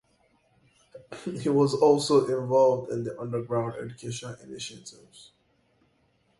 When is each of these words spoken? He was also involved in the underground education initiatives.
He 1.43 1.47
was 1.49 1.75
also 1.75 2.25
involved 2.25 2.89
in 2.91 3.03
the 3.03 3.21
underground 3.21 3.75
education 3.75 4.35
initiatives. 4.41 5.31